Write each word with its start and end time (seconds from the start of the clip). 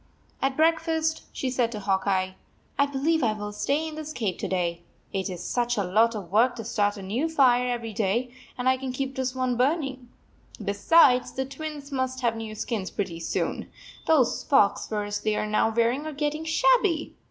At 0.41 0.57
breakfast, 0.57 1.25
she 1.31 1.51
said 1.51 1.71
to 1.73 1.79
Hawk 1.79 2.07
Eye, 2.07 2.33
"I 2.75 2.87
believe 2.87 3.21
I 3.21 3.33
will 3.33 3.51
stay 3.51 3.87
in 3.87 3.93
the 3.93 4.11
cave 4.15 4.37
to 4.39 4.47
day, 4.47 4.81
it 5.13 5.29
is 5.29 5.43
such 5.43 5.77
a 5.77 5.83
lot 5.83 6.15
of 6.15 6.31
work 6.31 6.55
to 6.55 6.63
start 6.65 6.97
a 6.97 7.03
new 7.03 7.29
fire 7.29 7.69
every 7.69 7.93
day, 7.93 8.31
and 8.57 8.67
I 8.67 8.77
can 8.77 8.91
keep 8.93 9.13
this 9.15 9.35
one 9.35 9.57
burning. 9.57 10.09
Be 10.59 10.73
sides, 10.73 11.33
the 11.33 11.45
Twins 11.45 11.91
must 11.91 12.21
have 12.21 12.35
new 12.35 12.55
skins 12.55 12.89
pretty 12.89 13.19
soon. 13.19 13.69
Those 14.07 14.41
fox 14.43 14.87
furs 14.87 15.19
they 15.19 15.35
are 15.35 15.45
now 15.45 15.69
wearing 15.69 16.07
are 16.07 16.13
getting 16.13 16.45
shabby. 16.45 17.13